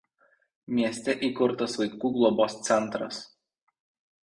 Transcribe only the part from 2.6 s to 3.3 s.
centras.